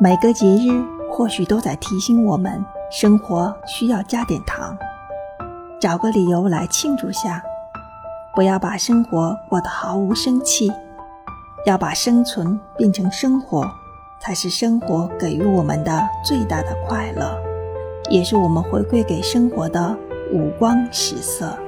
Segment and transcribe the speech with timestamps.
[0.00, 4.78] 每个节日或许都在提醒我们生活需要加点糖。
[5.80, 7.42] 找个理由来庆祝下
[8.34, 10.70] 不要把生活过得毫无生气
[11.66, 13.68] 要把生存变成生活
[14.20, 17.36] 才是生活给予我们的最大的快乐
[18.08, 19.96] 也是我们回馈给生活的
[20.32, 21.67] 五光十色。